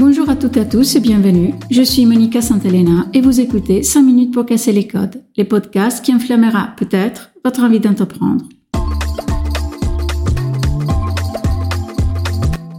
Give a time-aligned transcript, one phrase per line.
[0.00, 1.52] Bonjour à toutes et à tous et bienvenue.
[1.70, 6.02] Je suis Monica Santelena et vous écoutez 5 minutes pour casser les codes, les podcasts
[6.02, 8.46] qui inflammera peut-être votre envie d'entreprendre.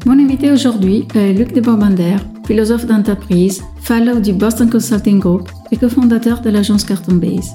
[0.07, 2.17] Mon invité aujourd'hui est Luc de Borbander,
[2.47, 7.53] philosophe d'entreprise, fellow du Boston Consulting Group et cofondateur de l'agence Carton Base.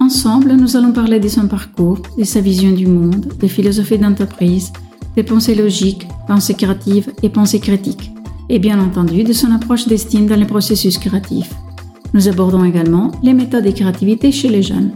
[0.00, 4.72] Ensemble, nous allons parler de son parcours, de sa vision du monde, des philosophies d'entreprise,
[5.14, 8.10] des pensées logiques, pensées créatives et pensées critiques,
[8.50, 11.54] et bien entendu de son approche d'estime dans les processus créatifs.
[12.12, 14.92] Nous abordons également les méthodes de créativité chez les jeunes.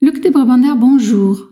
[0.00, 1.48] Luc de Brabander, bonjour.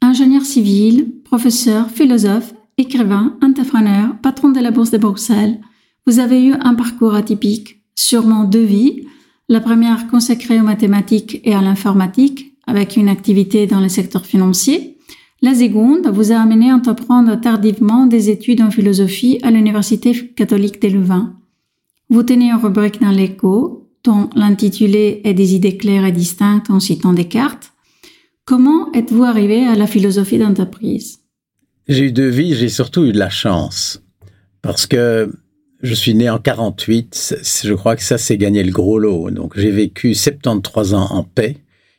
[0.00, 5.60] Ingénieur civil, professeur, philosophe, écrivain, entrepreneur, patron de la Bourse de Bruxelles,
[6.06, 9.06] vous avez eu un parcours atypique, sûrement deux vies,
[9.48, 14.91] la première consacrée aux mathématiques et à l'informatique, avec une activité dans le secteur financier.
[15.44, 20.80] La seconde vous a amené à entreprendre tardivement des études en philosophie à l'Université catholique
[20.80, 21.34] de Louvain.
[22.10, 26.78] Vous tenez une rubrique dans l'écho, dont l'intitulé est des idées claires et distinctes en
[26.78, 27.72] citant Descartes.
[28.44, 31.18] Comment êtes-vous arrivé à la philosophie d'entreprise?
[31.88, 34.00] J'ai eu deux vies, j'ai surtout eu de la chance.
[34.62, 35.28] Parce que
[35.82, 37.34] je suis né en 48.
[37.64, 39.32] Je crois que ça, c'est gagner le gros lot.
[39.32, 41.56] Donc, j'ai vécu 73 ans en paix.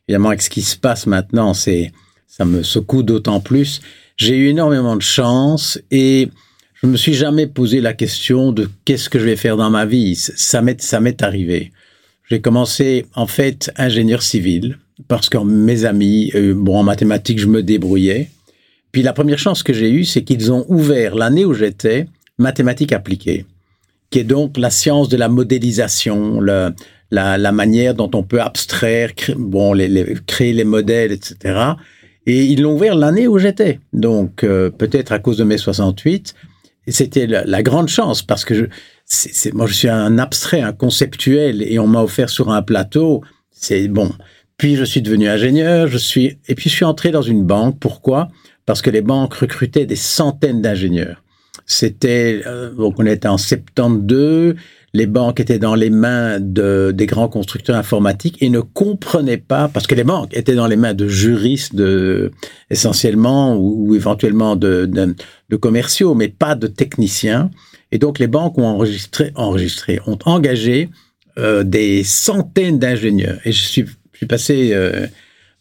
[0.08, 1.92] Évidemment, avec ce qui se passe maintenant, c'est,
[2.36, 3.80] ça me secoue d'autant plus.
[4.18, 6.30] J'ai eu énormément de chance et
[6.82, 9.86] je me suis jamais posé la question de qu'est-ce que je vais faire dans ma
[9.86, 10.16] vie.
[10.16, 11.72] Ça m'est, arrivé.
[12.32, 17.46] J'ai commencé, en fait, ingénieur civil parce que mes amis, euh, bon, en mathématiques, je
[17.46, 18.32] me débrouillais.
[18.92, 22.08] Puis la première chance que j'ai eue, c'est qu'ils ont ouvert l'année où j'étais
[22.40, 23.46] mathématiques appliquées
[24.10, 29.76] qui est donc la science de la modélisation, la, manière dont on peut abstraire, bon,
[30.28, 31.74] créer les modèles, etc.
[32.26, 33.80] Et ils l'ont ouvert l'année où j'étais.
[33.92, 36.36] Donc, euh, peut-être à cause de mai 68.
[36.86, 41.62] Et c'était la, grande chance parce que je, moi, je suis un abstrait, un conceptuel
[41.62, 43.22] et on m'a offert sur un plateau.
[43.52, 44.12] C'est bon.
[44.58, 45.88] Puis, je suis devenu ingénieur.
[45.88, 47.80] Je suis, et puis, je suis entré dans une banque.
[47.80, 48.30] Pourquoi?
[48.66, 51.23] Parce que les banques recrutaient des centaines d'ingénieurs.
[51.66, 54.56] C'était, euh, donc on était en 72,
[54.94, 59.68] les banques étaient dans les mains de, des grands constructeurs informatiques et ne comprenaient pas,
[59.68, 61.74] parce que les banques étaient dans les mains de juristes
[62.70, 65.16] essentiellement ou, éventuellement de,
[65.60, 67.50] commerciaux, mais pas de techniciens.
[67.92, 70.90] Et donc les banques ont enregistré, enregistré ont engagé
[71.40, 73.40] euh, des centaines d'ingénieurs.
[73.46, 75.08] Et je suis, je suis passé, euh,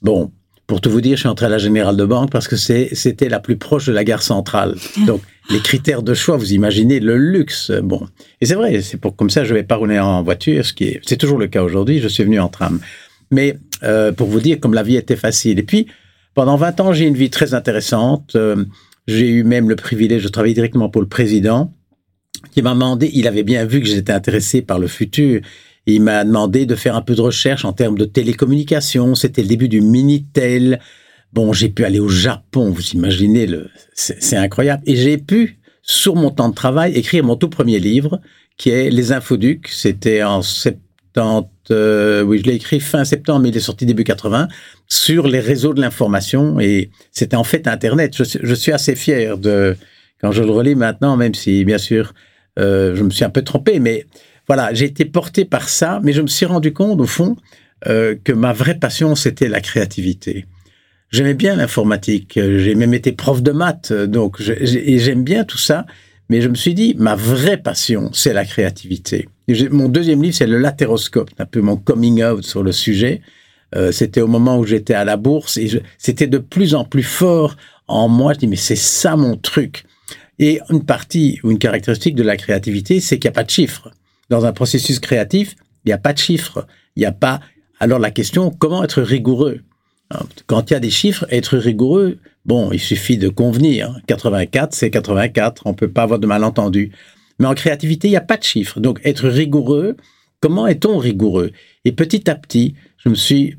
[0.02, 0.30] bon,
[0.66, 3.28] pour tout vous dire, je suis entré à la Générale de Banque parce que c'était
[3.28, 4.76] la plus proche de la gare centrale.
[5.06, 7.72] Donc, les critères de choix, vous imaginez le luxe.
[7.82, 8.06] Bon,
[8.40, 10.84] et c'est vrai, c'est pour comme ça, je vais pas rouler en voiture, ce qui
[10.84, 11.98] est, c'est toujours le cas aujourd'hui.
[11.98, 12.80] Je suis venu en tram,
[13.30, 15.58] mais euh, pour vous dire comme la vie était facile.
[15.58, 15.88] Et puis,
[16.34, 18.36] pendant 20 ans, j'ai une vie très intéressante.
[18.36, 18.64] Euh,
[19.06, 21.72] j'ai eu même le privilège de travailler directement pour le président,
[22.52, 23.10] qui m'a demandé.
[23.12, 25.40] Il avait bien vu que j'étais intéressé par le futur.
[25.86, 29.14] Il m'a demandé de faire un peu de recherche en termes de télécommunications.
[29.14, 30.80] C'était le début du Minitel.
[31.32, 33.48] Bon, j'ai pu aller au Japon, vous imaginez,
[33.94, 34.82] c'est incroyable.
[34.86, 38.20] Et j'ai pu, sur mon temps de travail, écrire mon tout premier livre,
[38.58, 39.68] qui est Les Infoducs.
[39.68, 44.04] C'était en 70, euh, oui, je l'ai écrit fin septembre, mais il est sorti début
[44.04, 44.48] 80,
[44.88, 46.60] sur les réseaux de l'information.
[46.60, 48.14] Et c'était en fait Internet.
[48.14, 49.74] Je, je, suis assez fier de,
[50.20, 52.12] quand je le relis maintenant, même si, bien sûr,
[52.58, 54.06] euh, je me suis un peu trompé, mais
[54.46, 57.36] voilà, j'ai été porté par ça, mais je me suis rendu compte, au fond,
[57.86, 60.46] euh, que ma vraie passion, c'était la créativité.
[61.10, 65.84] J'aimais bien l'informatique, j'ai même été prof de maths, donc j'aime bien tout ça,
[66.30, 69.28] mais je me suis dit, ma vraie passion, c'est la créativité.
[69.70, 73.20] Mon deuxième livre, c'est le latéroscope, un peu mon coming out sur le sujet.
[73.74, 77.02] Euh, c'était au moment où j'étais à la bourse et c'était de plus en plus
[77.02, 77.56] fort
[77.88, 78.32] en moi.
[78.32, 79.84] Je dis, mais c'est ça mon truc.
[80.38, 83.50] Et une partie ou une caractéristique de la créativité, c'est qu'il n'y a pas de
[83.50, 83.90] chiffres.
[84.32, 86.66] Dans un processus créatif, il n'y a pas de chiffres.
[86.96, 87.40] Il n'y a pas.
[87.80, 89.60] Alors la question, comment être rigoureux?
[90.46, 92.16] Quand il y a des chiffres, être rigoureux,
[92.46, 93.94] bon, il suffit de convenir.
[94.06, 96.92] 84, c'est 84, on peut pas avoir de malentendu.
[97.38, 98.80] Mais en créativité, il n'y a pas de chiffres.
[98.80, 99.98] Donc, être rigoureux,
[100.40, 101.50] comment est-on rigoureux?
[101.84, 103.58] Et petit à petit, je me suis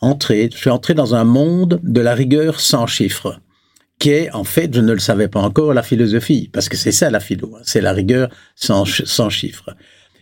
[0.00, 3.40] entré, je suis entré dans un monde de la rigueur sans chiffres,
[4.00, 6.90] qui est, en fait, je ne le savais pas encore, la philosophie, parce que c'est
[6.90, 7.60] ça la philo, hein.
[7.62, 9.76] c'est la rigueur sans, sans chiffres.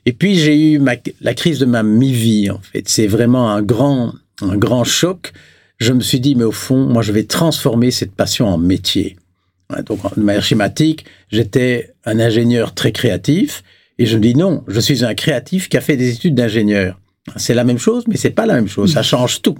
[0.07, 0.81] Et puis, j'ai eu
[1.21, 2.89] la crise de ma mi-vie, en fait.
[2.89, 5.33] C'est vraiment un grand, un grand choc
[5.79, 9.17] je me suis dit, mais au fond, moi, je vais transformer cette passion en métier.
[9.87, 13.63] Donc, de manière schématique, j'étais un ingénieur très créatif,
[13.99, 17.01] et je me dis non, je suis un créatif qui a fait des études d'ingénieur.
[17.37, 18.93] C'est la même chose, mais c'est pas la même chose.
[18.93, 19.59] Ça change tout.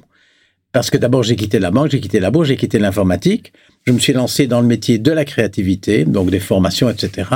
[0.73, 3.53] Parce que d'abord, j'ai quitté la banque, j'ai quitté la bourse, j'ai quitté l'informatique.
[3.87, 7.29] Je me suis lancé dans le métier de la créativité, donc des formations, etc.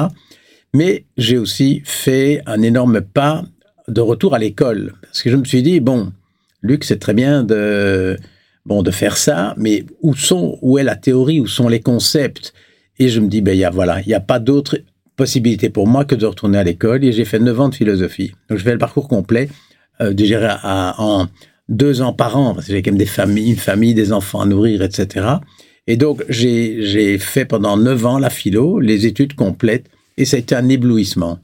[0.72, 3.44] Mais j'ai aussi fait un énorme pas
[3.88, 4.94] de retour à l'école.
[5.02, 6.12] Parce que je me suis dit, bon,
[6.62, 8.16] Luc, c'est très bien de,
[8.66, 12.52] bon, de faire ça, mais où, sont, où est la théorie, où sont les concepts?
[12.98, 14.78] Et je me dis, ben, y a, voilà, il n'y a pas d'autre
[15.16, 17.04] possibilité pour moi que de retourner à l'école.
[17.04, 18.32] Et j'ai fait 9 ans de philosophie.
[18.48, 19.48] Donc, je fais le parcours complet,
[20.00, 20.14] euh,
[20.62, 21.26] en
[21.68, 24.40] deux ans par an, parce que j'ai quand même des familles, une famille, des enfants
[24.40, 25.26] à nourrir, etc.
[25.86, 29.86] Et donc, j'ai fait pendant 9 ans la philo, les études complètes,
[30.20, 31.38] et ça a été un éblouissement.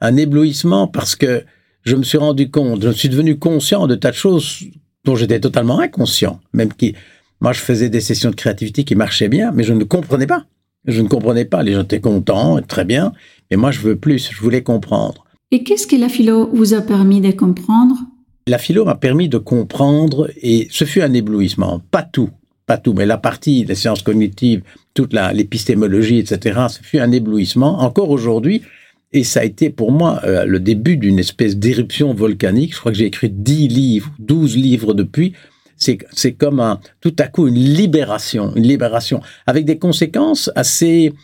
[0.00, 1.44] Un éblouissement parce que
[1.84, 4.64] je me suis rendu compte, je suis devenu conscient de tas de choses
[5.04, 6.40] dont j'étais totalement inconscient.
[6.52, 6.94] Même qui,
[7.40, 10.46] moi, je faisais des sessions de créativité qui marchaient bien, mais je ne comprenais pas.
[10.84, 11.62] Je ne comprenais pas.
[11.62, 13.12] Les gens étaient contents, très bien.
[13.50, 14.30] Mais moi, je veux plus.
[14.32, 15.24] Je voulais comprendre.
[15.52, 17.96] Et qu'est-ce que la philo vous a permis de comprendre?
[18.48, 21.80] La philo m'a permis de comprendre et ce fut un éblouissement.
[21.90, 22.30] Pas tout,
[22.68, 24.62] pas tout, mais la partie, les sciences cognitives,
[24.92, 27.80] toute l'épistémologie, etc., ce fut un éblouissement.
[27.80, 28.62] Encore aujourd'hui,
[29.14, 32.74] et ça a été pour moi euh, le début d'une espèce d'éruption volcanique.
[32.74, 35.32] Je crois que j'ai écrit 10 livres, 12 livres depuis.
[35.76, 41.14] C'est comme un, tout à coup une libération, une libération, avec des conséquences assez,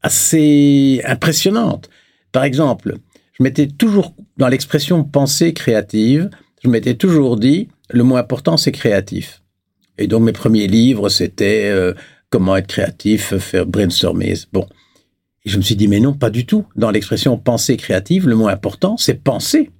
[0.00, 1.90] assez impressionnantes.
[2.30, 2.98] Par exemple,
[3.32, 6.30] je m'étais toujours, dans l'expression pensée créative,
[6.62, 9.42] je m'étais toujours dit, le mot important, c'est créatif.
[9.98, 11.94] Et donc mes premiers livres, c'était euh,
[12.30, 14.34] comment être créatif, faire brainstormer.
[14.52, 14.66] Bon,
[15.46, 16.66] et je me suis dit, mais non, pas du tout.
[16.74, 19.70] Dans l'expression pensée créative, le mot important, c'est penser.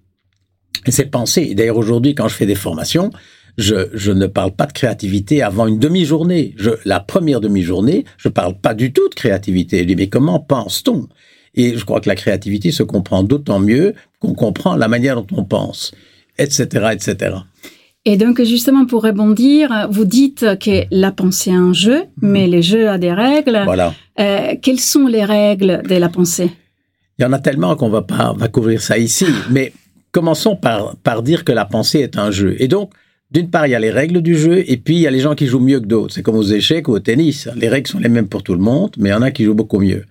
[0.87, 1.55] Et c'est penser.
[1.55, 3.11] D'ailleurs, aujourd'hui, quand je fais des formations,
[3.59, 6.55] je, ne parle pas de créativité avant une demi-journée.
[6.85, 9.81] La première demi-journée, je parle pas du tout de créativité.
[9.81, 11.09] Je dis, mais comment pense-t-on?
[11.55, 15.37] Et je crois que la créativité se comprend d'autant mieux qu'on comprend la manière dont
[15.37, 15.93] on pense,
[16.39, 17.37] etc., etc.
[18.09, 22.31] Et donc, justement, pour rebondir, vous dites que la pensée est un jeu, mhm.
[22.31, 23.61] mais le jeu a des règles.
[23.65, 23.95] Voilà.
[24.21, 26.53] Euh, quelles sont les règles de la pensée?
[27.19, 29.27] Il y en a tellement qu'on va pas va couvrir ça ici.
[29.51, 29.73] Mais
[30.13, 32.55] commençons par, par dire que la pensée est un jeu.
[32.61, 32.93] Et donc,
[33.33, 35.19] d'une part, il y a les règles du jeu, et puis il y a les
[35.19, 36.15] gens qui jouent mieux que d'autres.
[36.15, 37.49] C'est comme aux échecs ou au tennis.
[37.57, 39.45] Les règles sont les mêmes pour tout le monde, mais il y en a qui
[39.45, 40.05] jouent beaucoup mieux.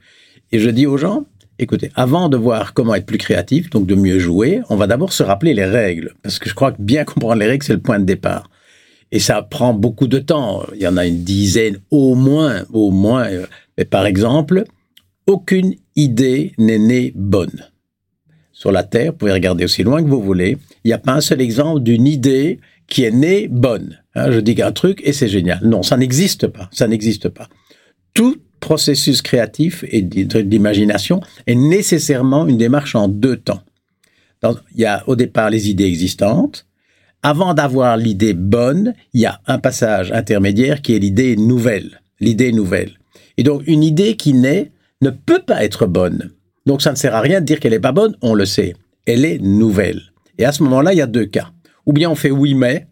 [0.51, 1.25] Et je dis aux gens,
[1.57, 5.13] Écoutez, avant de voir comment être plus créatif, donc de mieux jouer, on va d'abord
[5.13, 7.79] se rappeler les règles, parce que je crois que bien comprendre les règles, c'est le
[7.79, 8.49] point de départ.
[9.11, 10.65] Et ça prend beaucoup de temps.
[10.73, 13.29] Il y en a une dizaine au moins, au moins.
[13.77, 14.65] Mais par exemple,
[15.27, 17.65] aucune idée n'est née bonne.
[18.51, 21.13] Sur la Terre, vous pouvez regarder aussi loin que vous voulez, il n'y a pas
[21.13, 23.99] un seul exemple d'une idée qui est née bonne.
[24.15, 25.59] Hein, je dis un truc et c'est génial.
[25.63, 26.69] Non, ça n'existe pas.
[26.71, 27.47] Ça n'existe pas.
[28.13, 33.61] Tout processus créatif et d'imagination est nécessairement une démarche en deux temps.
[34.43, 36.65] il y a au départ les idées existantes.
[37.21, 42.01] Avant d'avoir l'idée bonne, il y a un passage intermédiaire qui est l'idée nouvelle.
[42.19, 42.93] L'idée nouvelle.
[43.37, 44.71] Et donc une idée qui naît
[45.03, 46.31] ne peut pas être bonne.
[46.65, 48.73] Donc ça ne sert à rien de dire qu'elle n'est pas bonne, on le sait.
[49.05, 50.01] Elle est nouvelle.
[50.39, 51.51] Et à ce moment-là, il y a deux cas.
[51.85, 52.87] Ou bien on fait oui mais,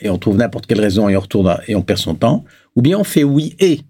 [0.00, 2.44] et on trouve n'importe quelle raison et on retourne et on perd son temps.
[2.76, 3.80] Ou bien on fait oui et,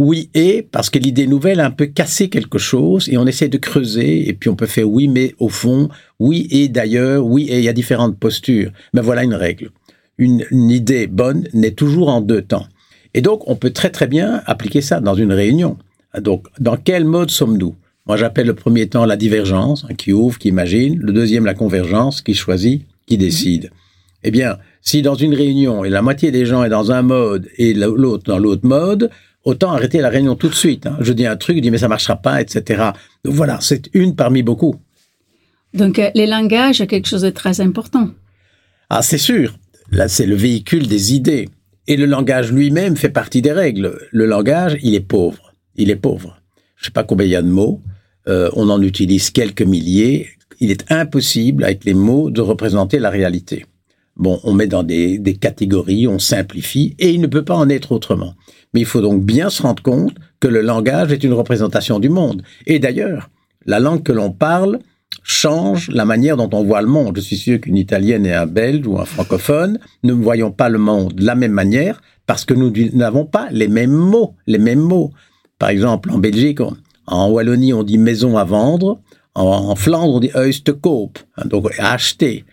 [0.00, 3.48] oui et, parce que l'idée nouvelle a un peu cassé quelque chose et on essaie
[3.48, 7.48] de creuser et puis on peut faire oui mais au fond, oui et d'ailleurs, oui
[7.50, 8.72] et il y a différentes postures.
[8.94, 9.72] Mais voilà une règle.
[10.16, 12.66] Une, idée bonne n'est toujours en deux temps.
[13.12, 15.76] Et donc on peut très très bien appliquer ça dans une réunion.
[16.18, 17.74] Donc dans quel mode sommes-nous?
[18.06, 20.98] Moi j'appelle le premier temps la divergence, hein, qui ouvre, qui imagine.
[20.98, 23.70] Le deuxième la convergence, qui choisit, qui décide.
[24.22, 27.48] Eh bien, si dans une réunion et la moitié des gens est dans un mode
[27.58, 29.10] et l'autre dans l'autre mode,
[29.44, 30.86] autant arrêter la réunion tout de suite.
[30.86, 30.96] Hein.
[31.00, 32.90] Je dis un truc, je dis mais ça marchera pas, etc.
[33.24, 34.76] voilà, c'est une parmi beaucoup.
[35.74, 38.10] Donc euh, les langages, quelque chose de très important.
[38.88, 39.56] Ah, c'est sûr.
[39.92, 41.48] Là, c'est le véhicule des idées.
[41.86, 43.98] Et le langage lui-même fait partie des règles.
[44.10, 45.54] Le langage, il est pauvre.
[45.76, 46.40] Il est pauvre.
[46.76, 47.80] Je sais pas combien il y a de mots.
[48.28, 50.28] Euh, on en utilise quelques milliers.
[50.60, 53.66] Il est impossible, avec les mots, de représenter la réalité.
[54.16, 57.68] Bon, on met dans des, des catégories, on simplifie, et il ne peut pas en
[57.70, 58.34] être autrement.
[58.72, 62.08] Mais il faut donc bien se rendre compte que le langage est une représentation du
[62.08, 62.42] monde.
[62.66, 63.30] Et d'ailleurs,
[63.66, 64.78] la langue que l'on parle
[65.22, 67.16] change la manière dont on voit le monde.
[67.16, 70.78] Je suis sûr qu'une Italienne et un Belge ou un francophone ne voyons pas le
[70.78, 74.80] monde de la même manière parce que nous n'avons pas les mêmes mots, les mêmes
[74.80, 75.12] mots.
[75.58, 76.60] Par exemple, en Belgique,
[77.06, 79.00] en Wallonie, on dit maison à vendre.
[79.34, 80.30] En, Flandre, on dit
[80.80, 82.44] koop, hein, donc acheter.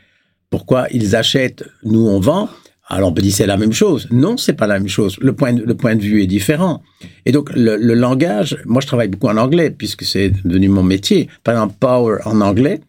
[0.50, 2.50] Pourquoi ils achètent, nous on vend
[2.90, 4.08] alors on peut dire c'est la même chose.
[4.12, 5.18] Non, c'est pas la même chose.
[5.20, 6.82] Le point, de, vue est différent.
[7.26, 10.84] Et donc le, le langage, moi je travaille beaucoup en anglais puisque c'est devenu mon
[10.84, 11.28] métier.
[11.44, 12.80] Par exemple, power en anglais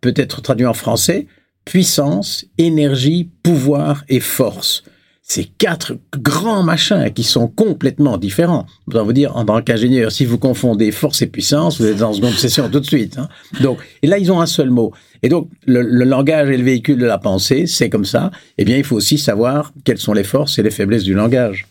[0.00, 1.26] peut être traduit en français
[1.68, 4.84] puissance, énergie, pouvoir et force.
[5.28, 8.64] Ces quatre grands machins qui sont complètement différents.
[8.86, 12.14] Dois vous dire, en tant qu'ingénieur, si vous confondez force et puissance, vous êtes dans
[12.14, 13.18] une obsession tout de suite.
[13.18, 13.28] Hein.
[13.60, 14.92] Donc, et là, ils ont un seul mot.
[15.22, 18.30] Et donc, le, le langage est le véhicule de la pensée, c'est comme ça.
[18.56, 21.66] Eh bien, il faut aussi savoir quelles sont les forces et les faiblesses du langage.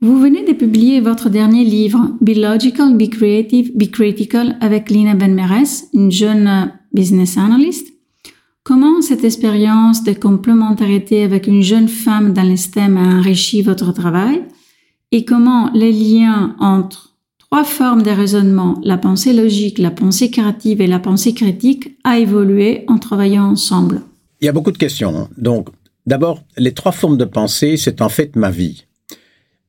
[0.00, 5.14] Vous venez de publier votre dernier livre, Be Logical, Be Creative, Be Critical, avec Lina
[5.14, 7.91] Benmeres, une jeune business analyst.
[8.64, 13.92] Comment cette expérience de complémentarité avec une jeune femme dans les STEM a enrichi votre
[13.92, 14.44] travail?
[15.10, 20.80] Et comment les liens entre trois formes de raisonnement, la pensée logique, la pensée créative
[20.80, 24.02] et la pensée critique, a évolué en travaillant ensemble?
[24.40, 25.28] Il y a beaucoup de questions.
[25.36, 25.68] Donc,
[26.06, 28.84] d'abord, les trois formes de pensée, c'est en fait ma vie.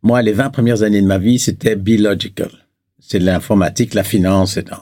[0.03, 2.51] Moi, les 20 premières années de ma vie, c'était be logical.
[2.99, 4.81] C'est l'informatique, la finance, etc.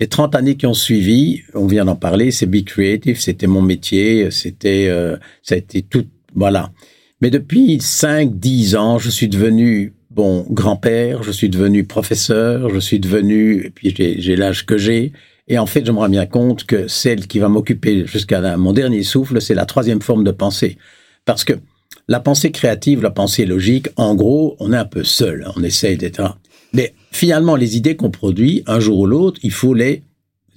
[0.00, 3.62] Les 30 années qui ont suivi, on vient d'en parler, c'est Be Creative, c'était mon
[3.62, 6.72] métier, c'était, euh, ça a été tout, voilà.
[7.20, 12.80] Mais depuis 5, 10 ans, je suis devenu, bon, grand-père, je suis devenu professeur, je
[12.80, 15.12] suis devenu, et puis j'ai l'âge que j'ai,
[15.48, 18.72] et en fait, je me rends bien compte que celle qui va m'occuper jusqu'à mon
[18.72, 20.78] dernier souffle, c'est la troisième forme de pensée.
[21.24, 21.54] Parce que
[22.08, 25.96] la pensée créative, la pensée logique, en gros, on est un peu seul, on essaye
[25.96, 26.38] d'être
[26.72, 30.02] mais finalement, les idées qu'on produit, un jour ou l'autre, il faut les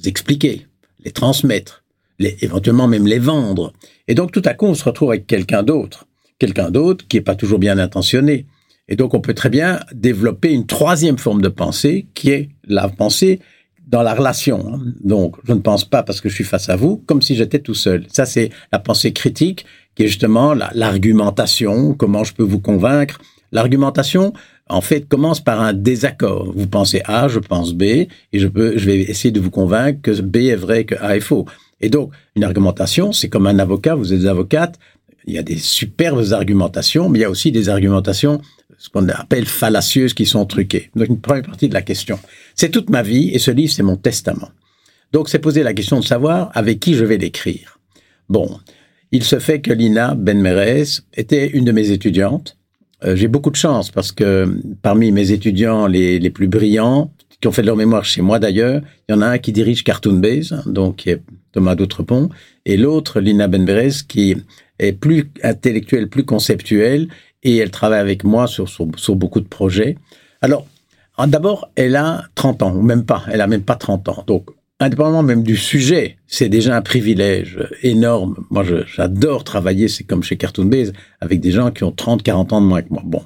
[0.05, 0.67] expliquer,
[1.03, 1.83] les transmettre,
[2.19, 3.73] éventuellement même les vendre.
[4.07, 6.07] Et donc, tout à coup, on se retrouve avec quelqu'un d'autre.
[6.39, 8.45] Quelqu'un d'autre qui n'est pas toujours bien intentionné.
[8.87, 12.87] Et donc, on peut très bien développer une troisième forme de pensée qui est la
[12.87, 13.39] pensée
[13.87, 14.79] dans la relation.
[15.03, 17.59] Donc, je ne pense pas parce que je suis face à vous comme si j'étais
[17.59, 18.05] tout seul.
[18.11, 23.21] Ça, c'est la pensée critique qui est justement l'argumentation, comment je peux vous convaincre.
[23.51, 24.33] L'argumentation,
[24.69, 26.51] en fait, commence par un désaccord.
[26.55, 30.01] Vous pensez A, je pense B, et je peux, je vais essayer de vous convaincre
[30.01, 31.45] que B est vrai, que A est faux.
[31.81, 34.79] Et donc, une argumentation, c'est comme un avocat, vous êtes avocate,
[35.27, 38.41] il y a des superbes argumentations, mais il y a aussi des argumentations,
[38.77, 40.89] ce qu'on appelle fallacieuses, qui sont truquées.
[40.95, 42.19] Donc, une première partie de la question.
[42.55, 44.49] C'est toute ma vie, et ce livre, c'est mon testament.
[45.11, 47.79] Donc, c'est poser la question de savoir avec qui je vais l'écrire.
[48.29, 48.59] Bon,
[49.11, 52.57] il se fait que Lina Benmerez était une de mes étudiantes,
[53.05, 57.47] euh, j'ai beaucoup de chance parce que parmi mes étudiants les, les, plus brillants, qui
[57.47, 59.83] ont fait de leur mémoire chez moi d'ailleurs, il y en a un qui dirige
[59.83, 61.21] Cartoon Base, donc qui est
[61.51, 62.29] Thomas Doutrepont,
[62.65, 64.35] et l'autre, Lina Benberez, qui
[64.79, 67.07] est plus intellectuelle, plus conceptuelle,
[67.43, 69.97] et elle travaille avec moi sur, sur, sur beaucoup de projets.
[70.41, 70.65] Alors,
[71.27, 74.23] d'abord, elle a 30 ans, ou même pas, elle a même pas 30 ans.
[74.25, 78.35] Donc, indépendamment même du sujet, c'est déjà un privilège énorme.
[78.49, 78.63] Moi,
[78.95, 80.91] j'adore travailler, c'est comme chez Cartoon Base,
[81.21, 83.01] avec des gens qui ont 30, 40 ans de moins que moi.
[83.05, 83.21] Bon.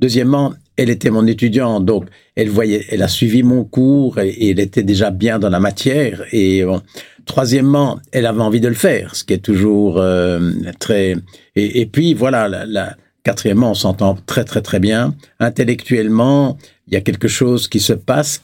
[0.00, 4.60] Deuxièmement, elle était mon étudiante, donc elle voyait, elle a suivi mon cours et, elle
[4.60, 6.24] était déjà bien dans la matière.
[6.32, 6.82] Et bon.
[7.26, 11.16] troisièmement, elle avait envie de le faire, ce qui est toujours euh, très.
[11.56, 15.14] Et, et, puis voilà, la, la quatrièmement, on s'entend très très très bien.
[15.40, 18.38] Intellectuellement, il y a quelque chose qui se passe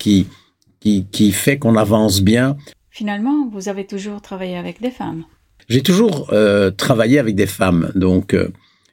[0.85, 2.57] qui qui, fait qu'on avance bien.
[2.91, 5.25] Finalement, vous avez toujours travaillé avec des femmes.
[5.69, 7.91] J'ai toujours euh, travaillé avec des femmes.
[7.95, 8.49] Donc, euh,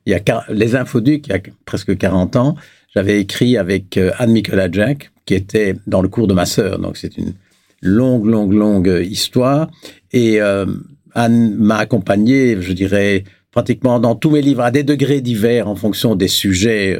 [0.06, 2.56] il y a les Infoducs, il y a presque 40 ans,
[2.96, 6.80] j'avais écrit avec euh, Anne-Nicolas Jack, qui était dans le cours de ma sœur.
[6.80, 7.34] Donc, c'est une
[7.82, 9.70] longue, longue, longue histoire.
[10.14, 15.68] Et Anne m'a accompagné, je dirais, pratiquement dans tous mes livres, à des degrés divers
[15.68, 16.98] en fonction des sujets.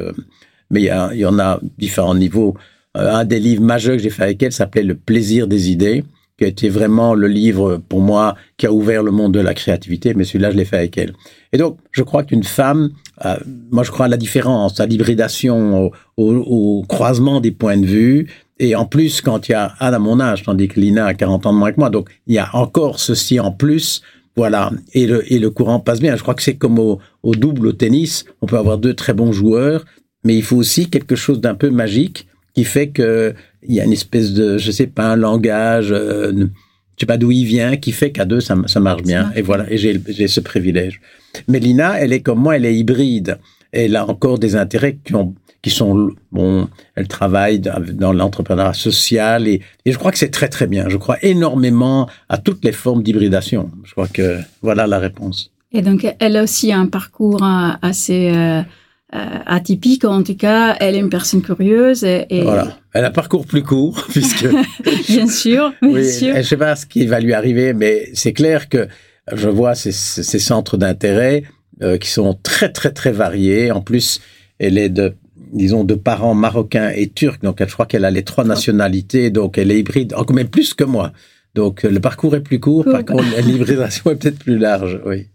[0.70, 2.56] mais il y, il y en a différents niveaux.
[2.96, 6.04] Euh, un des livres majeurs que j'ai fait avec elle s'appelait Le plaisir des idées,
[6.38, 9.54] qui a été vraiment le livre pour moi qui a ouvert le monde de la
[9.54, 11.12] créativité, mais celui-là, je l'ai fait avec elle.
[11.52, 12.90] Et donc, je crois qu'une femme,
[13.24, 13.36] euh,
[13.70, 18.28] moi, je crois à la différence, à l'hybridation, au, croisement des points de vue.
[18.58, 21.14] Et en plus, quand il y a Anne à mon âge, tandis que Lina a
[21.14, 24.02] 40 ans de moins que moi, donc il y a encore ceci en plus.
[24.34, 26.16] Voilà, et le, et le courant passe bien.
[26.16, 29.12] Je crois que c'est comme au, au double au tennis, on peut avoir deux très
[29.12, 29.84] bons joueurs,
[30.24, 33.34] mais il faut aussi quelque chose d'un peu magique qui fait que
[33.66, 37.16] il y a une espèce de, je sais pas, un langage, euh, je sais pas
[37.16, 39.32] d'où il vient, qui fait qu'à deux ça, ça marche bien.
[39.36, 41.00] Et voilà, et j'ai ce privilège.
[41.48, 43.38] Mais Lina, elle est comme moi, elle est hybride.
[43.70, 49.46] Elle a encore des intérêts qui ont qui sont bon, elle travaille dans l'entrepreneuriat social
[49.46, 50.88] et, et, je crois que c'est très très bien.
[50.88, 53.70] Je crois énormément à toutes les formes d'hybridation.
[53.84, 55.52] Je crois que voilà la réponse.
[55.70, 58.62] Et donc elle a aussi un parcours euh, assez euh,
[59.12, 60.04] atypique.
[60.04, 62.04] En tout cas, elle est une personne curieuse.
[62.04, 62.78] Et, Voilà.
[62.92, 64.46] Elle a un parcours plus court, puisque.
[65.08, 66.32] bien sûr, bien oui, sûr.
[66.32, 68.88] Je ne sais pas ce qui va lui arriver, mais c'est clair que
[69.32, 71.44] je vois ces, ces centres d'intérêt
[71.82, 73.70] euh, qui sont très, très, très variés.
[73.70, 74.20] En plus,
[74.58, 75.14] elle est de
[75.52, 77.40] disons, de parents marocains et turcs.
[77.42, 79.30] Donc, je crois qu'elle a les trois nationalités.
[79.30, 81.12] Donc, elle est hybride, encore même plus que moi.
[81.54, 82.84] Donc, le parcours est plus court.
[82.84, 85.28] Par contre, l'hybridation est peut-être plus large, oui.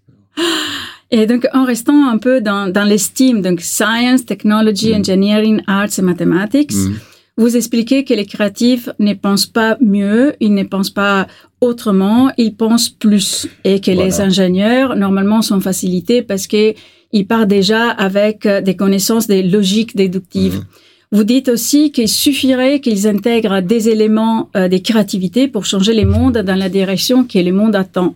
[1.12, 5.00] Et donc, en restant un peu dans, dans l'estime, donc science, technology, mm.
[5.00, 6.96] engineering, arts et mathematics, mm.
[7.38, 11.28] vous expliquez que les créatifs ne pensent pas mieux, ils ne pensent pas
[11.62, 13.48] autrement, ils pensent plus.
[13.64, 16.74] Et que les ingénieurs, normalement, sont facilités parce que
[17.14, 20.60] ils partent déjà avec euh, des connaissances des logiques déductives.
[20.60, 20.66] Mm.
[21.14, 26.04] Vous dites aussi qu'il suffirait qu'ils intègrent des éléments euh, des créativités pour changer les
[26.04, 28.14] mondes dans la direction que le monde attend.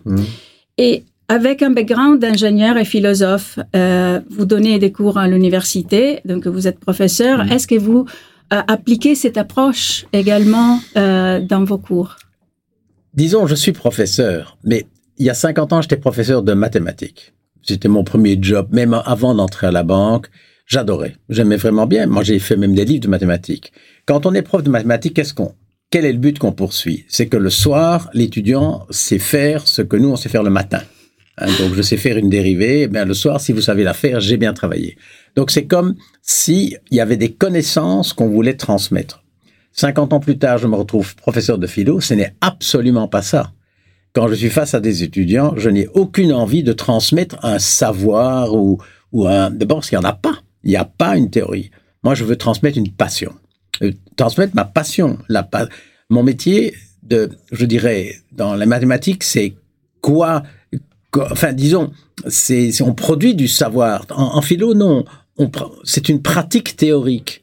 [0.76, 6.46] Et avec un background d'ingénieur et philosophe, euh, vous donnez des cours à l'université, donc
[6.46, 7.50] vous êtes professeur.
[7.50, 8.04] Est-ce que vous
[8.52, 12.16] euh, appliquez cette approche également euh, dans vos cours?
[13.14, 14.84] Disons, je suis professeur, mais
[15.16, 17.32] il y a 50 ans, j'étais professeur de mathématiques.
[17.62, 20.26] C'était mon premier job, même avant d'entrer à la banque.
[20.66, 22.06] J'adorais, j'aimais vraiment bien.
[22.06, 23.72] Moi, j'ai fait même des livres de mathématiques.
[24.04, 25.54] Quand on est prof de mathématiques, qu'est-ce qu'on
[25.90, 27.04] quel est le but qu'on poursuit?
[27.08, 30.80] C'est que le soir, l'étudiant sait faire ce que nous, on sait faire le matin.
[31.38, 32.88] Hein, donc, je sais faire une dérivée.
[32.92, 34.96] Eh le soir, si vous savez la faire, j'ai bien travaillé.
[35.36, 39.22] Donc, c'est comme s'il y avait des connaissances qu'on voulait transmettre.
[39.72, 42.00] 50 ans plus tard, je me retrouve professeur de philo.
[42.00, 43.52] Ce n'est absolument pas ça.
[44.12, 48.54] Quand je suis face à des étudiants, je n'ai aucune envie de transmettre un savoir
[48.54, 48.78] ou,
[49.26, 49.50] un...
[49.50, 50.38] D'abord, parce qu'il n'y en a pas.
[50.64, 51.70] Il n'y a pas une théorie.
[52.02, 53.32] Moi, je veux transmettre une passion.
[53.82, 55.18] Euh, transmettre ma passion.
[56.10, 56.74] Mon métier,
[57.10, 59.54] je dirais, dans les mathématiques, c'est
[60.02, 60.42] quoi
[61.18, 61.90] enfin disons,
[62.28, 64.06] c'est on produit du savoir.
[64.10, 65.04] En, philo, non,
[65.84, 67.42] c'est une pratique théorique.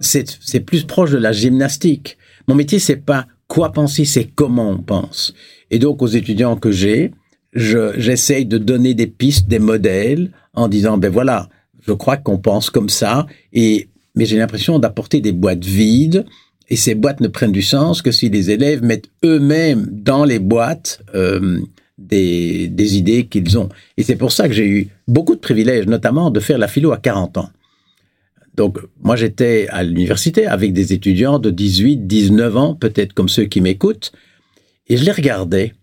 [0.00, 2.18] C'est plus proche de la gymnastique.
[2.46, 5.34] Mon métier, c'est pas quoi penser, c'est comment on pense.
[5.70, 7.12] Et donc, aux étudiants que j'ai,
[7.54, 11.48] j'essaye de donner des pistes, des modèles, en disant, ben voilà,
[11.86, 16.24] je crois qu'on pense comme ça, et mais j'ai l'impression d'apporter des boîtes vides,
[16.68, 20.38] et ces boîtes ne prennent du sens que si les élèves mettent eux-mêmes dans les
[20.38, 21.60] boîtes euh,
[21.98, 23.68] des, idées qu'ils ont.
[23.96, 26.92] Et c'est pour ça que j'ai eu beaucoup de privilèges, notamment de faire la philo
[26.92, 27.50] à 40 ans.
[28.54, 33.44] Donc, moi, j'étais à l'université avec des étudiants de 18, 19 ans, peut-être comme ceux
[33.44, 34.12] qui m'écoutent,
[34.88, 35.74] et je les regardais.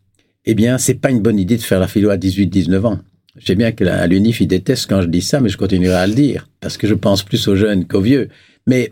[0.46, 3.00] Eh bien, c'est pas une bonne idée de faire la philo à 18, 19 ans.
[3.38, 6.08] Je sais bien qu'à l'UNIF, ils détestent quand je dis ça, mais je continuerai à
[6.08, 8.30] le dire, parce que je pense plus aux jeunes qu'aux vieux.
[8.68, 8.92] Mais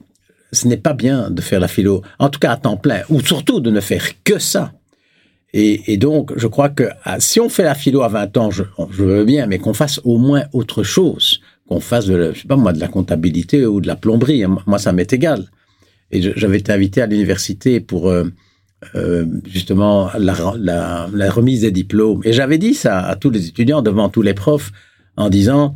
[0.51, 3.21] ce n'est pas bien de faire la philo, en tout cas à temps plein, ou
[3.21, 4.73] surtout de ne faire que ça.
[5.55, 8.63] Et, donc, je crois que ah, si on fait la philo à 20 ans, je,
[8.89, 12.55] veux bien, mais qu'on fasse au moins autre chose, qu'on fasse de, je sais pas
[12.55, 14.43] moi, de la comptabilité ou de la plomberie.
[14.65, 15.45] Moi, ça m'est égal.
[16.11, 18.23] Et j'avais été invité à l'université pour euh,
[18.95, 22.21] euh, justement la, remise des diplômes.
[22.23, 24.71] Et j'avais dit ça à tous les étudiants devant tous les profs
[25.17, 25.75] en disant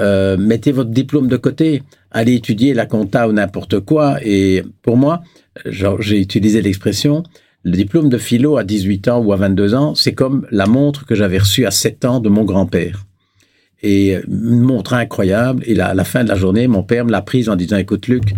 [0.00, 4.18] euh, mettez votre diplôme de côté, allez étudier la compta ou n'importe quoi.
[4.22, 5.22] Et pour moi,
[5.66, 7.24] j'ai utilisé l'expression
[7.68, 11.04] le diplôme de philo à 18 ans ou à 22 ans, c'est comme la montre
[11.04, 13.04] que j'avais reçue à 7 ans de mon grand-père.
[13.82, 15.62] Et euh, une montre incroyable.
[15.66, 18.08] Et à la fin de la journée, mon père me l'a prise en disant, écoute
[18.08, 18.34] Luc,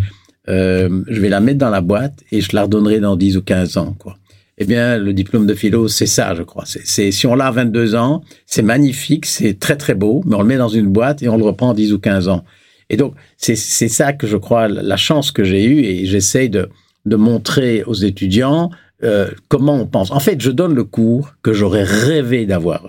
[0.49, 3.41] euh, je vais la mettre dans la boîte et je la redonnerai dans 10 ou
[3.41, 3.95] 15 ans.
[3.97, 4.17] quoi.
[4.57, 6.65] Eh bien, le diplôme de philo, c'est ça, je crois.
[6.65, 10.41] C'est si on l'a à 22 ans, c'est magnifique, c'est très très beau, mais on
[10.41, 12.43] le met dans une boîte et on le reprend en 10 ou 15 ans.
[12.89, 16.69] Et donc, c'est ça que je crois, la chance que j'ai eue et j'essaye de,
[17.05, 18.69] de montrer aux étudiants
[19.03, 20.11] euh, comment on pense.
[20.11, 22.87] En fait, je donne le cours que j'aurais rêvé d'avoir.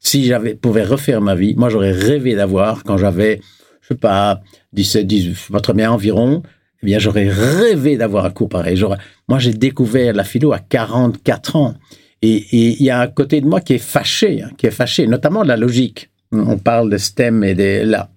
[0.00, 3.40] Si j'avais pouvais refaire ma vie, moi j'aurais rêvé d'avoir quand j'avais,
[3.82, 4.40] je sais pas,
[4.72, 6.42] 17, 18, je sais pas bien environ.
[6.82, 8.82] Eh bien, j'aurais rêvé d'avoir un cours pareil.
[9.28, 11.74] Moi, j'ai découvert la philo à 44 ans.
[12.22, 15.06] Et il y a un côté de moi qui est fâché, hein, qui est fâché,
[15.06, 16.10] notamment la logique.
[16.32, 18.10] On parle de STEM et de la,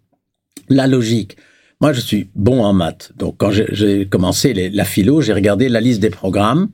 [0.69, 1.37] la logique.
[1.81, 3.11] Moi, je suis bon en maths.
[3.17, 6.69] Donc, quand j'ai commencé la philo, j'ai regardé la liste des programmes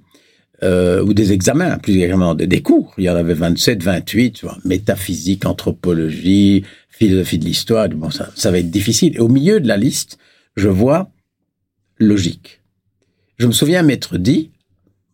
[0.63, 2.93] euh, ou des examens, plus exactement des cours.
[2.97, 7.89] Il y en avait 27, 28, tu vois, métaphysique, anthropologie, philosophie de l'histoire.
[7.89, 9.15] Bon, ça, ça va être difficile.
[9.15, 10.17] Et au milieu de la liste,
[10.55, 11.09] je vois
[11.97, 12.61] logique.
[13.37, 14.51] Je me souviens m'être dit,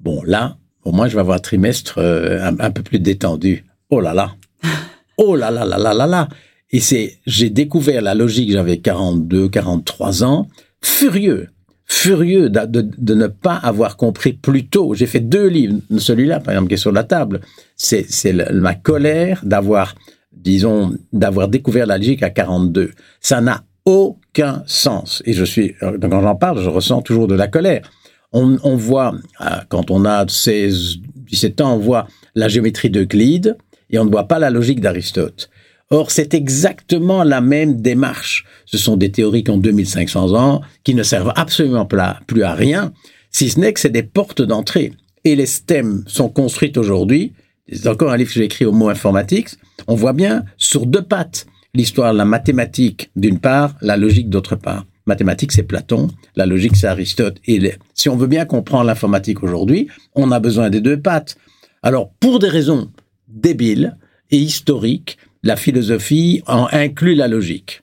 [0.02, 3.64] bon là, au moins je vais avoir un trimestre euh, un, un, peu plus détendu.
[3.90, 4.36] Oh là là,
[5.18, 6.28] oh là là là là là là.
[6.72, 10.50] Et c'est, j'ai découvert la logique, j'avais 42, 43 ans,
[10.82, 11.48] furieux
[11.88, 14.94] furieux de, ne pas avoir compris plus tôt.
[14.94, 17.40] J'ai fait deux livres, celui-là par exemple qui est sur la table,
[17.76, 18.06] c'est
[18.54, 19.96] ma colère d'avoir,
[20.34, 22.92] disons, d'avoir découvert la logique à 42.
[23.22, 25.24] Ça n'a aucun sens.
[25.26, 27.90] Et je suis, quand j'en parle, je ressens toujours de la colère.
[28.34, 30.98] On, on voit, euh, quand on a 16,
[31.30, 33.56] 17 ans, on voit la géométrie d'Euclide
[33.90, 35.50] et on ne voit pas la logique d'Aristote.
[35.90, 38.46] Or, c'est exactement la même démarche.
[38.66, 41.88] Ce sont des théories qui ont 2500 ans, qui ne servent absolument
[42.28, 42.92] plus à rien,
[43.32, 44.94] si ce n'est que c'est des portes d'entrée.
[45.24, 47.34] Et les STEM sont construites aujourd'hui,
[47.72, 49.50] c'est encore un livre que j'ai écrit au mot informatique,
[49.88, 51.46] on voit bien sur deux pattes.
[51.74, 54.86] l'histoire la mathématique d'une part, la logique d'autre part.
[55.06, 57.38] Mathématiques, c'est Platon, la logique, c'est Aristote.
[57.46, 61.38] Et si on veut bien comprendre l'informatique aujourd'hui, on a besoin des deux pattes.
[61.84, 62.90] Alors, pour des raisons
[63.28, 63.96] débiles
[64.32, 67.82] et historiques, la philosophie en inclut la logique.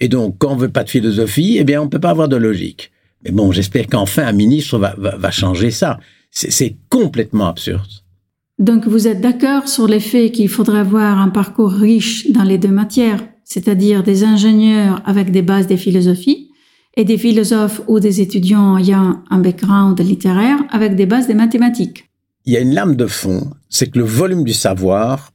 [0.00, 2.36] Et donc, quand on veut pas de philosophie, eh bien, on peut pas avoir de
[2.36, 2.90] logique.
[3.24, 5.98] Mais bon, j'espère qu'enfin un ministre va, va changer ça.
[6.30, 7.88] C'est complètement absurde.
[8.58, 12.58] Donc, vous êtes d'accord sur le fait qu'il faudrait avoir un parcours riche dans les
[12.58, 16.50] deux matières, c'est-à-dire des ingénieurs avec des bases de philosophie
[16.96, 22.08] et des philosophes ou des étudiants ayant un background littéraire avec des bases de mathématiques.
[22.46, 25.32] Il y a une lame de fond, c'est que le volume du savoir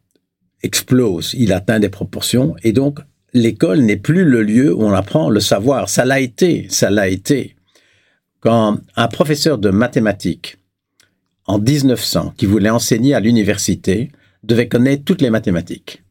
[0.63, 2.99] explose, il atteint des proportions, et donc
[3.33, 5.89] l'école n'est plus le lieu où on apprend le savoir.
[5.89, 7.55] Ça l'a été, ça l'a été.
[8.39, 10.57] Quand un professeur de mathématiques
[11.45, 14.11] en 1900 qui voulait enseigner à l'université
[14.43, 16.03] devait connaître toutes les mathématiques.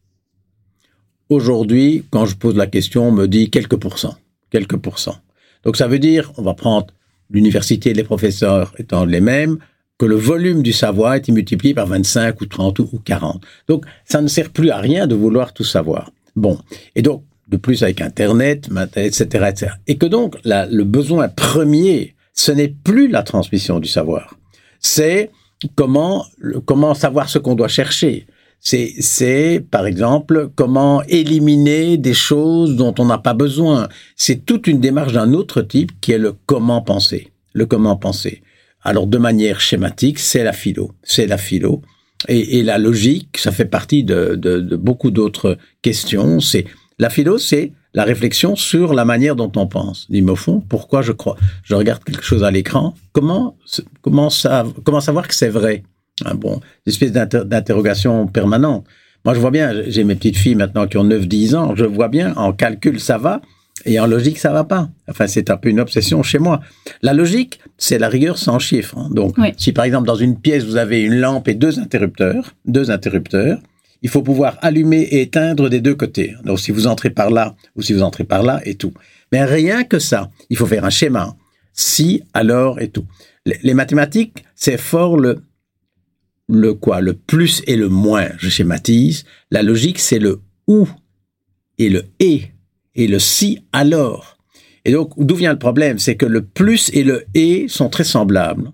[1.28, 4.16] Aujourd'hui, quand je pose la question, on me dit quelques pourcents,
[4.50, 5.18] quelques pourcents.
[5.64, 6.88] Donc ça veut dire, on va prendre
[7.30, 9.58] l'université, les professeurs étant les mêmes,
[9.98, 13.42] que le volume du savoir est multiplié par 25 ou 30 ou 40.
[13.68, 16.12] Donc ça ne sert plus à rien de vouloir tout savoir.
[16.36, 16.58] Bon,
[16.94, 19.72] et donc de plus avec Internet, etc., etc.
[19.86, 24.36] Et que donc le besoin premier, ce n'est plus la transmission du savoir,
[24.78, 25.30] c'est
[25.74, 26.24] comment
[26.66, 28.26] comment savoir ce qu'on doit chercher.
[28.60, 33.88] C'est, par exemple, comment éliminer des choses dont on n'a pas besoin.
[34.16, 37.32] C'est toute une démarche d'un autre type qui est le comment penser.
[37.52, 38.42] Le comment penser.
[38.82, 40.92] Alors, de manière schématique, c'est la philo.
[41.02, 41.82] C'est la philo.
[42.26, 46.40] Et, la logique, ça fait partie de, beaucoup d'autres questions.
[46.40, 46.64] C'est
[46.98, 50.06] la philo, c'est la réflexion sur la manière dont on pense.
[50.10, 51.36] Dis-moi au fond, pourquoi je crois?
[51.62, 52.94] Je regarde quelque chose à l'écran.
[53.12, 53.56] Comment
[54.02, 55.84] comment ça comment savoir que c'est vrai?
[56.24, 58.84] Un bon, une espèce d'interrogation permanente.
[59.24, 62.08] Moi, je vois bien, j'ai mes petites filles maintenant qui ont 9-10 ans, je vois
[62.08, 63.40] bien, en calcul, ça va,
[63.84, 64.90] et en logique, ça va pas.
[65.08, 66.60] Enfin, c'est un peu une obsession chez moi.
[67.02, 68.96] La logique, c'est la rigueur sans chiffre.
[68.98, 69.08] Hein.
[69.12, 72.90] Donc, si par exemple, dans une pièce, vous avez une lampe et deux interrupteurs, deux
[72.90, 73.60] interrupteurs,
[74.02, 76.34] il faut pouvoir allumer et éteindre des deux côtés.
[76.44, 78.92] Donc, si vous entrez par là ou si vous entrez par là et tout.
[79.32, 81.36] Mais rien que ça, il faut faire un schéma.
[81.72, 83.04] Si, alors et tout.
[83.44, 85.42] Les mathématiques, c'est fort le
[86.50, 89.24] le quoi, le plus et le moins, je schématise.
[89.50, 90.88] La logique, c'est le ou
[91.76, 92.44] et le et
[92.94, 94.36] et le si alors.
[94.84, 95.98] Et donc, d'où vient le problème?
[95.98, 98.72] C'est que le plus et le et sont très semblables.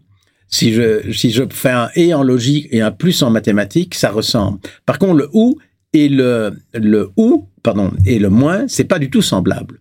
[0.48, 4.10] Si je, si je fais un et en logique et un plus en mathématiques, ça
[4.10, 4.58] ressemble.
[4.86, 5.58] Par contre, le ou
[5.92, 9.80] et le, le ou, pardon, et le moins, c'est pas du tout semblable.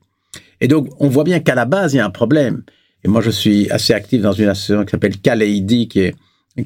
[0.61, 2.63] Et donc, on voit bien qu'à la base, il y a un problème.
[3.03, 6.15] Et moi, je suis assez actif dans une association qui s'appelle Kaleidi, qui est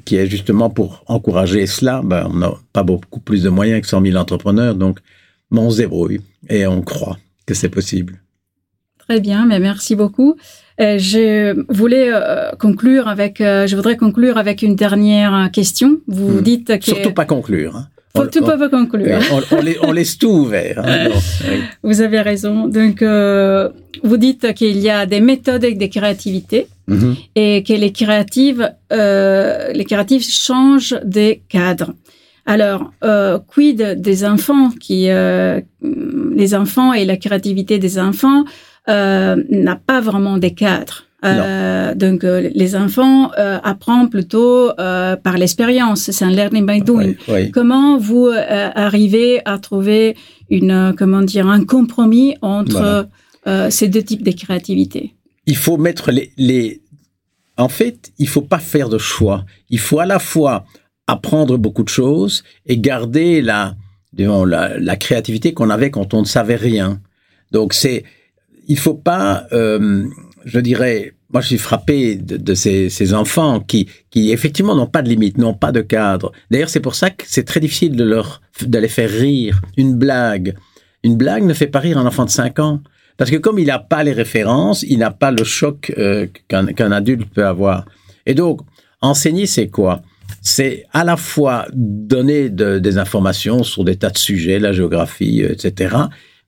[0.04, 2.02] qui est justement pour encourager cela.
[2.04, 5.00] Ben, on n'a pas beaucoup plus de moyens que 100 000 entrepreneurs, donc
[5.52, 8.22] on se débrouille et on croit que c'est possible.
[9.08, 10.36] Très bien, mais merci beaucoup.
[10.80, 15.98] Euh, je voulais euh, conclure avec, euh, je voudrais conclure avec une dernière question.
[16.08, 16.42] Vous hmm.
[16.42, 17.78] dites que surtout pas conclure.
[17.78, 17.88] Hein.
[18.16, 19.20] Faut on, tout pas conclure.
[19.82, 20.82] On, laisse tout ouvert.
[20.84, 21.10] Hein,
[21.84, 22.68] Vous avez raison.
[22.68, 26.68] Donc, vous dites qu'il y a des méthodes et des créativités.
[26.90, 27.16] Mm-hmm.
[27.36, 31.94] et que les créatives, les créatives changent des cadres.
[32.48, 38.46] Alors, euh, quid des enfants qui, euh, les enfants et la créativité des enfants
[38.88, 41.04] euh, n'a pas vraiment des cadres.
[41.96, 43.32] Donc, les enfants
[43.64, 46.10] apprennent plutôt par l'expérience.
[46.12, 47.14] C'est un learning by doing.
[47.52, 50.16] Comment vous arrivez à trouver
[50.50, 53.10] une, comment dire, un compromis entre
[53.70, 55.16] ces deux types de créativité?
[55.48, 56.82] Il faut mettre les,
[57.58, 59.44] En fait, il faut pas faire de choix.
[59.70, 60.64] Il faut à la fois
[61.08, 63.76] apprendre beaucoup de choses et garder la,
[64.13, 67.02] la, créativité qu'on avait quand on ne savait rien.
[67.52, 68.04] Donc c'est,
[68.67, 70.06] il faut pas, euh,
[70.46, 75.02] je dirais, moi je suis frappé de, ces, ces, enfants qui, qui effectivement n'ont pas
[75.02, 76.34] de limite, n'ont pas de cadre.
[76.52, 79.62] D'ailleurs c'est pour ça que c'est très difficile de leur, les faire rire.
[79.78, 80.56] Une blague,
[81.04, 82.82] une blague ne fait pas rire un enfant de 5 ans.
[83.15, 86.91] Parce que comme il n'a pas les références, il n'a pas le choc euh, qu'un
[86.91, 87.86] adulte peut avoir.
[88.28, 88.62] Et donc,
[89.02, 90.04] enseigner, c'est quoi?
[90.42, 95.52] C'est à la fois donner des informations sur des tas de sujets, la géographie, euh,
[95.52, 95.96] etc.,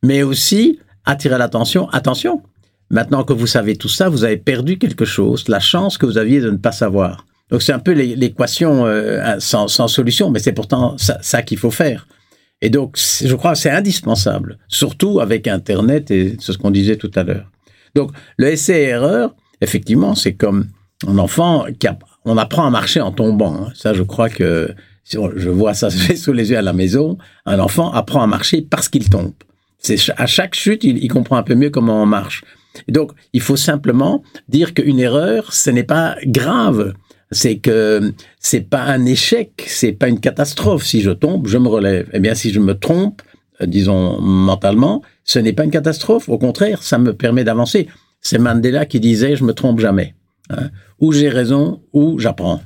[0.03, 1.89] mais aussi attirer l'attention.
[1.89, 2.41] Attention,
[2.89, 6.17] maintenant que vous savez tout ça, vous avez perdu quelque chose, la chance que vous
[6.17, 7.25] aviez de ne pas savoir.
[7.49, 12.07] Donc c'est un peu l'équation euh, sans, solution, mais c'est pourtant ça qu'il faut faire.
[12.61, 16.97] Et donc, je crois que c'est indispensable, surtout avec Internet et c'est ce qu'on disait
[16.97, 17.49] tout à l'heure.
[17.95, 20.67] Donc, le essai-erreur, effectivement, c'est comme
[21.07, 21.87] un enfant qui
[22.25, 23.55] on apprend à marcher en tombant.
[23.55, 23.71] Hein.
[23.75, 27.17] Ça, je crois que je vois ça sous les yeux à la maison.
[27.45, 29.33] Un enfant apprend à marcher parce qu'il tombe.
[29.79, 32.43] C'est à chaque chute, il, il, comprend un peu mieux comment on marche.
[32.87, 36.93] Et donc, il faut simplement dire qu'une erreur, ce n'est pas grave.
[37.31, 40.83] C'est que c'est pas un échec, c'est pas une catastrophe.
[40.83, 42.09] Si je tombe, je me relève.
[42.13, 43.21] Eh bien, si je me trompe,
[43.61, 46.27] euh, disons mentalement, ce n'est pas une catastrophe.
[46.27, 47.87] Au contraire, ça me permet d'avancer.
[48.21, 50.15] C'est Mandela qui disait je me trompe jamais.
[50.49, 50.69] Hein.
[50.99, 52.61] Ou j'ai raison, ou j'apprends.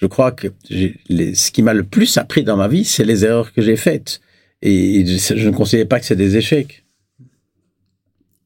[0.00, 3.52] Je crois que ce qui m'a le plus appris dans ma vie, c'est les erreurs
[3.52, 4.20] que j'ai faites.
[4.62, 6.84] Et je ne considère pas que c'est des échecs.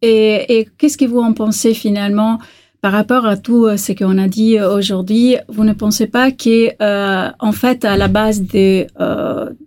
[0.03, 2.39] Et, qu'est-ce que vous en pensez finalement
[2.81, 6.31] par rapport à tout euh, ce qu'on a dit euh, aujourd'hui, vous ne pensez pas
[6.31, 8.87] que, euh, en fait, à la base de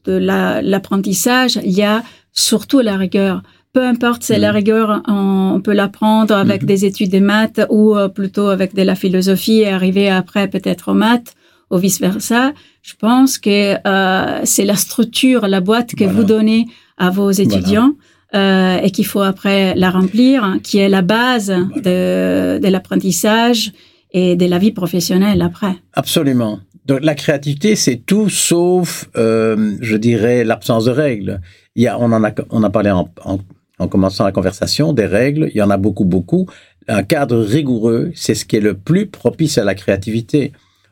[0.06, 3.44] l'apprentissage, il y a surtout la rigueur?
[3.74, 4.56] Peu importe, c'est la mm.
[4.56, 6.66] rigueur, on, peut l'apprendre avec mm-hmm.
[6.66, 10.92] des études de maths ou euh, plutôt avec de la philosophie et arriver après peut-être
[10.92, 11.36] aux maths
[11.70, 12.54] ou vice versa.
[12.82, 13.76] Je pense que
[14.44, 17.94] c'est la structure, la boîte que vous donnez à vos étudiants.
[18.34, 23.74] Euh, et qu'il faut après la remplir, hein, qui est la base de, de l'apprentissage
[24.12, 25.76] et de la vie professionnelle après.
[25.94, 26.60] Absolument.
[26.86, 31.42] Donc la créativité, c'est tout sauf, euh, je dirais, l'absence de règles.
[31.76, 33.40] Il y a, on en a, on a parlé en, en,
[33.82, 35.50] en, commençant la conversation des règles.
[35.54, 36.48] Il y en a beaucoup, beaucoup.
[36.88, 40.52] Un cadre rigoureux, c'est ce qui est le plus propice à la créativité.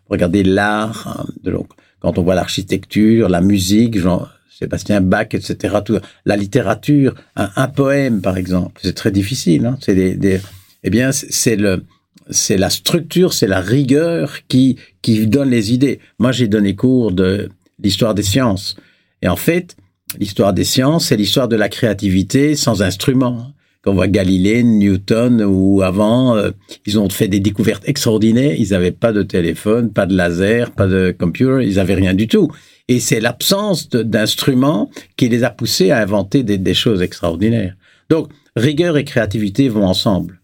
[0.10, 1.52] Regardez l'art, hein,
[2.00, 5.78] quand on voit l'architecture, la musique, genre, Sébastien Bach, etc.
[6.26, 9.66] La littérature, un, poème par exemple, c'est très difficile.
[9.66, 9.78] Hein.
[9.80, 10.42] c'est des,
[10.84, 11.86] eh bien, c'est le,
[12.30, 16.00] c'est la structure, c'est la rigueur qui qui donne les idées.
[16.20, 17.50] Moi, j'ai donné cours de
[17.82, 18.76] l'histoire des sciences,
[19.22, 19.78] et en fait,
[20.18, 23.54] l'histoire des sciences, c'est l'histoire de la créativité sans instrument.
[23.82, 26.52] Quand on voit Galilée, Newton ou avant, euh,
[26.86, 28.56] ils ont fait des découvertes extraordinaires.
[28.58, 32.28] Ils n'avaient pas de téléphone, pas de laser, pas de computer, ils n'avaient rien du
[32.28, 32.52] tout.
[32.90, 37.76] Et c'est l'absence d'instruments qui les a poussés à inventer des, choses extraordinaires.
[38.10, 40.42] Donc, rigueur et créativité vont ensemble.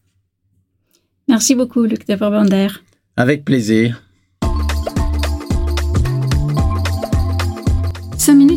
[1.28, 2.16] Merci beaucoup, Luc de
[3.18, 4.05] Avec plaisir.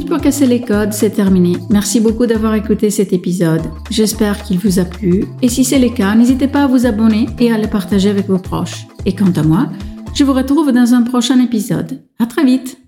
[0.09, 1.57] Pour casser les codes, c'est terminé.
[1.71, 3.63] Merci beaucoup d'avoir écouté cet épisode.
[3.91, 7.27] J'espère qu'il vous a plu et si c'est le cas, n'hésitez pas à vous abonner
[7.39, 8.87] et à le partager avec vos proches.
[9.05, 9.69] Et quant à moi,
[10.15, 12.03] je vous retrouve dans un prochain épisode.
[12.19, 12.79] À très vite!